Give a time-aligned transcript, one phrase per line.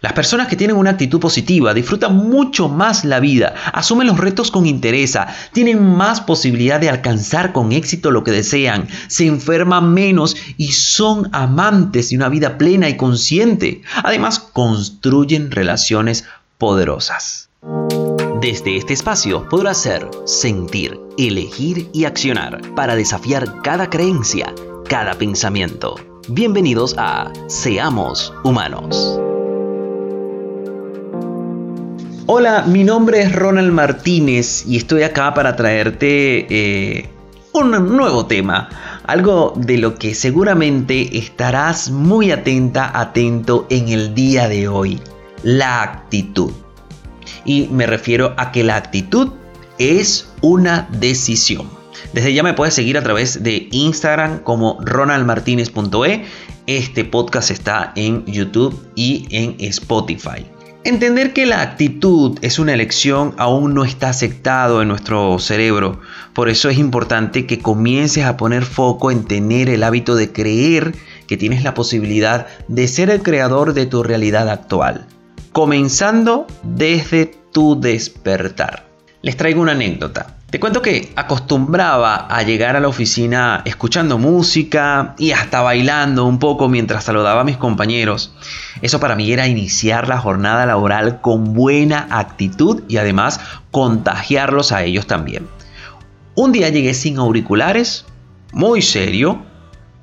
[0.00, 4.50] Las personas que tienen una actitud positiva disfrutan mucho más la vida, asumen los retos
[4.50, 5.18] con interés,
[5.52, 11.28] tienen más posibilidad de alcanzar con éxito lo que desean, se enferman menos y son
[11.32, 13.82] amantes de una vida plena y consciente.
[14.02, 16.24] Además, construyen relaciones
[16.56, 17.50] poderosas.
[18.40, 24.54] Desde este espacio podrás ser, sentir, elegir y accionar para desafiar cada creencia,
[24.88, 25.96] cada pensamiento.
[26.28, 29.20] Bienvenidos a Seamos Humanos.
[32.32, 37.08] Hola, mi nombre es Ronald Martínez y estoy acá para traerte eh,
[37.52, 38.68] un nuevo tema.
[39.04, 45.00] Algo de lo que seguramente estarás muy atenta, atento en el día de hoy.
[45.42, 46.52] La actitud.
[47.44, 49.32] Y me refiero a que la actitud
[49.80, 51.68] es una decisión.
[52.12, 56.24] Desde ya me puedes seguir a través de Instagram como ronaldmartinez.e.
[56.68, 60.46] Este podcast está en YouTube y en Spotify.
[60.82, 66.00] Entender que la actitud es una elección aún no está aceptado en nuestro cerebro.
[66.32, 70.94] Por eso es importante que comiences a poner foco en tener el hábito de creer
[71.26, 75.06] que tienes la posibilidad de ser el creador de tu realidad actual.
[75.52, 78.86] Comenzando desde tu despertar.
[79.20, 80.38] Les traigo una anécdota.
[80.50, 86.40] Te cuento que acostumbraba a llegar a la oficina escuchando música y hasta bailando un
[86.40, 88.34] poco mientras saludaba a mis compañeros.
[88.82, 93.38] Eso para mí era iniciar la jornada laboral con buena actitud y además
[93.70, 95.46] contagiarlos a ellos también.
[96.34, 98.06] Un día llegué sin auriculares,
[98.52, 99.42] muy serio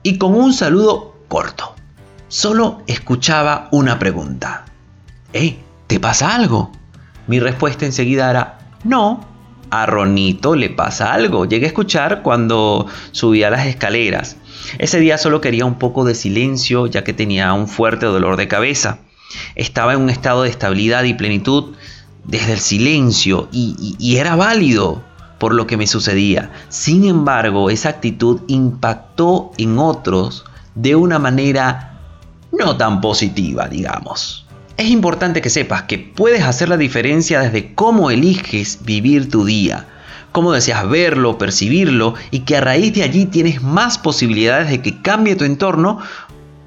[0.01, 1.75] y con un saludo corto.
[2.29, 4.63] Solo escuchaba una pregunta.
[5.33, 5.57] ¿Eh?
[5.87, 6.71] ¿Te pasa algo?
[7.27, 9.36] Mi respuesta enseguida era, no,
[9.69, 11.45] a Ronito le pasa algo.
[11.45, 14.37] Llegué a escuchar cuando subía las escaleras.
[14.79, 18.47] Ese día solo quería un poco de silencio ya que tenía un fuerte dolor de
[18.47, 18.99] cabeza.
[19.55, 21.75] Estaba en un estado de estabilidad y plenitud
[22.23, 25.03] desde el silencio y, y era válido
[25.37, 26.51] por lo que me sucedía.
[26.69, 30.45] Sin embargo, esa actitud impactó en otros
[30.75, 31.99] de una manera
[32.51, 34.46] no tan positiva, digamos.
[34.77, 39.87] Es importante que sepas que puedes hacer la diferencia desde cómo eliges vivir tu día,
[40.31, 45.01] cómo deseas verlo, percibirlo y que a raíz de allí tienes más posibilidades de que
[45.01, 45.97] cambie tu entorno,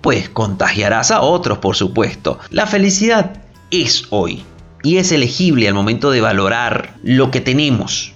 [0.00, 2.40] pues contagiarás a otros, por supuesto.
[2.50, 4.42] La felicidad es hoy
[4.82, 8.12] y es elegible al momento de valorar lo que tenemos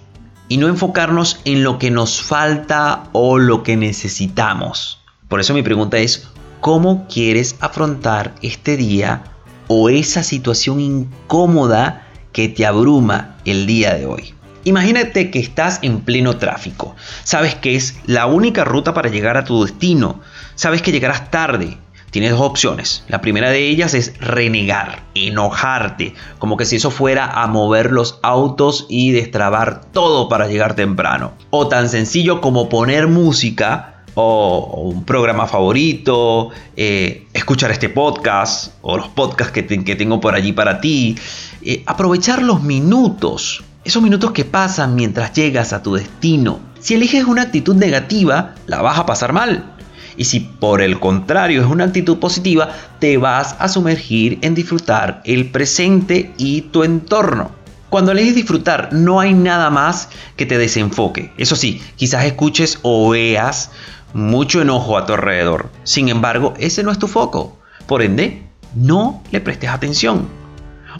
[0.48, 4.98] y no enfocarnos en lo que nos falta o lo que necesitamos.
[5.28, 6.26] Por eso mi pregunta es,
[6.60, 9.22] ¿cómo quieres afrontar este día?
[9.68, 14.34] O esa situación incómoda que te abruma el día de hoy.
[14.64, 16.96] Imagínate que estás en pleno tráfico.
[17.22, 20.20] Sabes que es la única ruta para llegar a tu destino.
[20.54, 21.76] Sabes que llegarás tarde.
[22.10, 23.04] Tienes dos opciones.
[23.08, 28.20] La primera de ellas es renegar, enojarte, como que si eso fuera a mover los
[28.22, 31.32] autos y destrabar todo para llegar temprano.
[31.50, 38.96] O tan sencillo como poner música o, un programa favorito, eh, escuchar este podcast o
[38.96, 41.16] los podcasts que, tengo por allí para ti.
[41.62, 46.60] Eh, aprovechar los minutos, esos minutos que pasan mientras llegas a tu destino.
[46.80, 49.74] Si eliges una actitud negativa, la vas a pasar mal.
[50.16, 52.70] Y si por el contrario es una actitud positiva,
[53.00, 57.50] te vas a sumergir en disfrutar el presente y tu entorno.
[57.90, 61.32] Cuando eliges disfrutar, no hay nada más que te desenfoque.
[61.36, 63.70] Eso sí, quizás escuches o veas
[64.14, 65.68] mucho enojo a tu alrededor.
[65.82, 67.58] Sin embargo, ese no es tu foco.
[67.86, 68.42] Por ende,
[68.74, 70.26] no le prestes atención.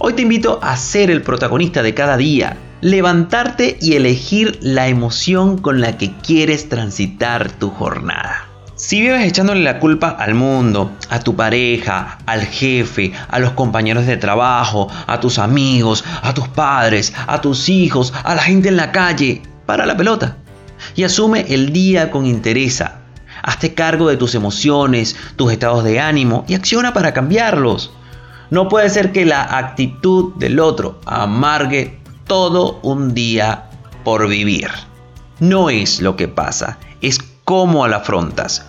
[0.00, 5.58] Hoy te invito a ser el protagonista de cada día, levantarte y elegir la emoción
[5.58, 8.48] con la que quieres transitar tu jornada.
[8.74, 14.04] Si vives echándole la culpa al mundo, a tu pareja, al jefe, a los compañeros
[14.04, 18.76] de trabajo, a tus amigos, a tus padres, a tus hijos, a la gente en
[18.76, 20.36] la calle, para la pelota
[20.94, 22.82] y asume el día con interés
[23.46, 27.92] Hazte cargo de tus emociones, tus estados de ánimo y acciona para cambiarlos.
[28.48, 33.68] No puede ser que la actitud del otro amargue todo un día
[34.02, 34.70] por vivir.
[35.40, 38.64] No es lo que pasa, es cómo lo afrontas,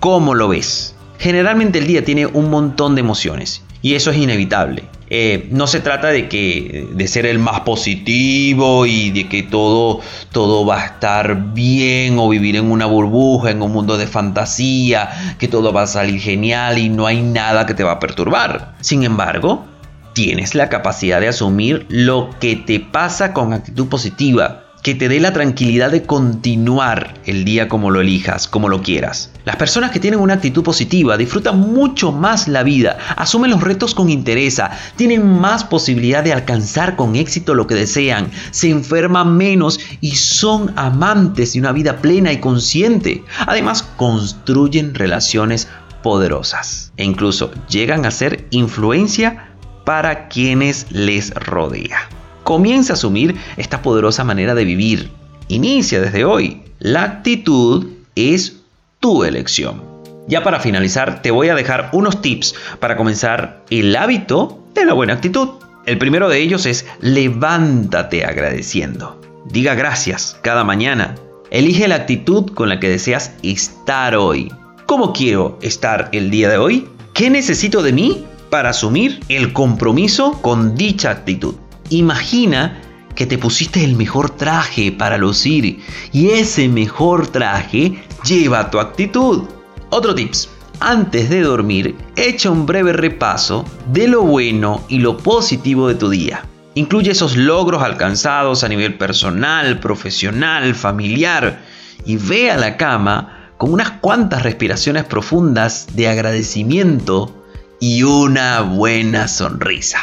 [0.00, 0.94] cómo lo ves.
[1.18, 4.84] Generalmente el día tiene un montón de emociones y eso es inevitable.
[5.10, 10.00] Eh, no se trata de que de ser el más positivo y de que todo,
[10.32, 15.36] todo va a estar bien o vivir en una burbuja, en un mundo de fantasía,
[15.38, 18.74] que todo va a salir genial y no hay nada que te va a perturbar.
[18.80, 19.64] Sin embargo,
[20.12, 25.20] tienes la capacidad de asumir lo que te pasa con actitud positiva que te dé
[25.20, 29.30] la tranquilidad de continuar el día como lo elijas, como lo quieras.
[29.44, 33.94] Las personas que tienen una actitud positiva disfrutan mucho más la vida, asumen los retos
[33.94, 34.62] con interés,
[34.96, 40.72] tienen más posibilidad de alcanzar con éxito lo que desean, se enferman menos y son
[40.74, 43.24] amantes de una vida plena y consciente.
[43.46, 45.68] Además, construyen relaciones
[46.02, 49.50] poderosas e incluso llegan a ser influencia
[49.84, 52.08] para quienes les rodea.
[52.48, 55.10] Comienza a asumir esta poderosa manera de vivir.
[55.48, 56.62] Inicia desde hoy.
[56.78, 58.60] La actitud es
[59.00, 59.82] tu elección.
[60.28, 64.94] Ya para finalizar, te voy a dejar unos tips para comenzar el hábito de la
[64.94, 65.50] buena actitud.
[65.84, 69.20] El primero de ellos es levántate agradeciendo.
[69.44, 71.16] Diga gracias cada mañana.
[71.50, 74.50] Elige la actitud con la que deseas estar hoy.
[74.86, 76.88] ¿Cómo quiero estar el día de hoy?
[77.12, 81.56] ¿Qué necesito de mí para asumir el compromiso con dicha actitud?
[81.90, 82.80] Imagina
[83.14, 85.80] que te pusiste el mejor traje para lucir
[86.12, 89.44] y ese mejor traje lleva tu actitud.
[89.90, 90.50] Otro tips.
[90.80, 96.08] Antes de dormir, echa un breve repaso de lo bueno y lo positivo de tu
[96.08, 96.44] día.
[96.74, 101.60] Incluye esos logros alcanzados a nivel personal, profesional, familiar
[102.04, 107.34] y ve a la cama con unas cuantas respiraciones profundas de agradecimiento
[107.80, 109.98] y una buena sonrisa.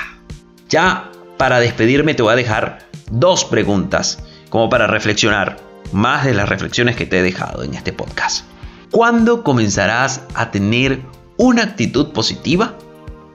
[0.67, 2.79] Ya para despedirme te voy a dejar
[3.11, 5.57] dos preguntas como para reflexionar,
[5.91, 8.45] más de las reflexiones que te he dejado en este podcast.
[8.91, 11.01] ¿Cuándo comenzarás a tener
[11.37, 12.75] una actitud positiva?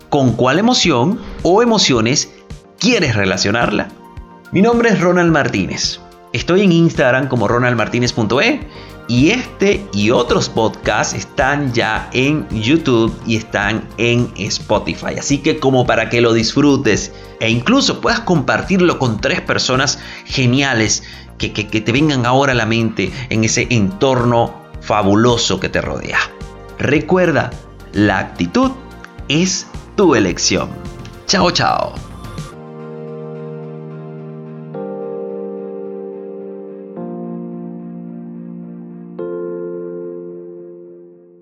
[0.08, 2.32] ¿Con cuál emoción o emociones
[2.78, 3.88] quieres relacionarla?
[4.52, 6.00] Mi nombre es Ronald Martínez.
[6.32, 8.60] Estoy en Instagram como ronaldmartinez.e
[9.10, 15.16] y este y otros podcasts están ya en YouTube y están en Spotify.
[15.18, 21.02] Así que como para que lo disfrutes e incluso puedas compartirlo con tres personas geniales
[21.38, 26.20] que, que, te vengan ahora a la mente en ese entorno fabuloso que te rodea.
[26.78, 27.50] Recuerda,
[27.92, 28.70] la actitud
[29.26, 29.66] es
[29.96, 30.68] tu elección.
[31.26, 32.09] Chao, chao.